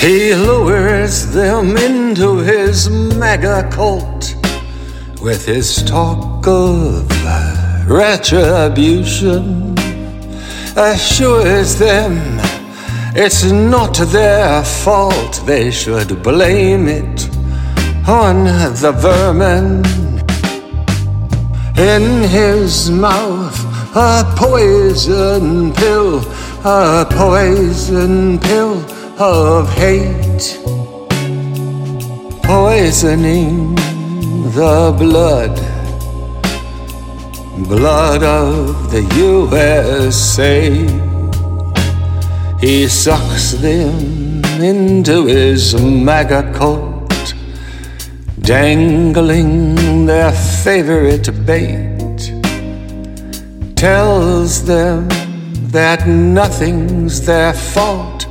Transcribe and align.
He 0.00 0.32
lures 0.32 1.26
them 1.32 1.76
into 1.76 2.38
his 2.38 2.88
MAGA 2.88 3.68
cult 3.72 4.36
with 5.20 5.44
his 5.44 5.82
talk 5.82 6.46
of 6.46 7.10
retribution. 7.90 9.74
Assures 10.76 11.74
them 11.74 12.38
it's 13.16 13.42
not 13.42 13.94
their 14.12 14.62
fault, 14.62 15.42
they 15.44 15.72
should 15.72 16.22
blame 16.22 16.86
it 16.86 17.28
on 18.06 18.44
the 18.44 18.92
vermin. 18.92 19.84
In 21.76 22.22
his 22.28 22.88
mouth, 22.88 23.58
a 23.96 24.22
poison 24.36 25.74
pill, 25.74 26.20
a 26.64 27.04
poison 27.10 28.38
pill 28.38 28.97
of 29.20 29.68
hate, 29.70 30.60
poisoning 32.44 33.74
the 34.54 34.94
blood, 34.96 35.56
blood 37.66 38.22
of 38.22 38.92
the 38.92 39.02
USA. 39.16 40.70
He 42.60 42.86
sucks 42.86 43.52
them 43.52 44.44
into 44.60 45.26
his 45.26 45.74
MAGA 45.74 46.52
cult, 46.54 47.34
dangling 48.38 50.06
their 50.06 50.30
favorite 50.30 51.28
bait, 51.44 52.32
tells 53.74 54.64
them 54.64 55.08
that 55.72 56.06
nothing's 56.06 57.26
their 57.26 57.52
fault. 57.52 58.28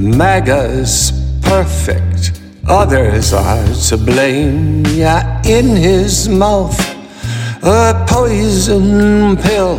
MAGA's 0.00 1.12
perfect, 1.42 2.40
others 2.66 3.34
are 3.34 3.66
to 3.88 3.98
blame. 3.98 4.86
Yeah, 4.86 5.42
in 5.44 5.76
his 5.76 6.26
mouth, 6.26 6.80
a 7.62 8.06
poison 8.08 9.36
pill, 9.36 9.76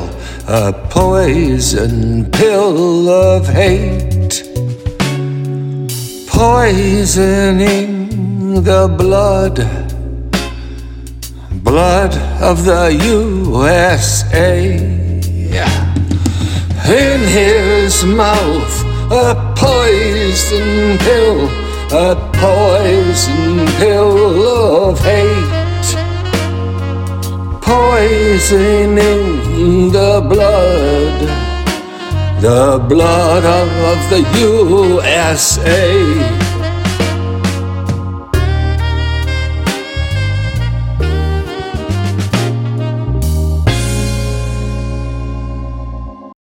a 0.48 0.72
poison 0.92 2.30
pill 2.30 3.10
of 3.10 3.48
hate, 3.48 4.44
poisoning 6.28 7.82
the 8.64 8.88
blood, 8.96 9.56
blood 11.64 12.16
of 12.40 12.64
the 12.64 12.94
USA. 12.94 14.78
Yeah. 15.26 15.96
In 16.86 17.22
his 17.22 18.04
mouth, 18.06 18.91
a 19.12 19.54
poison 19.58 20.98
pill, 21.00 21.50
a 21.92 22.16
poison 22.32 23.68
pill 23.76 24.88
of 24.88 24.98
hate, 25.00 25.96
poisoning 27.62 29.02
the 29.92 30.26
blood, 30.30 31.20
the 32.42 32.80
blood 32.88 33.44
of 33.44 34.10
the 34.10 34.22
USA. 34.40 36.41